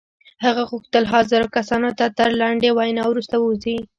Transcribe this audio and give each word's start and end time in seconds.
هغه 0.45 0.63
غوښتل 0.69 1.03
حاضرو 1.11 1.47
کسانو 1.57 1.89
ته 1.99 2.05
تر 2.17 2.29
لنډې 2.41 2.69
وينا 2.77 3.03
وروسته 3.07 3.35
ووځي. 3.37 3.77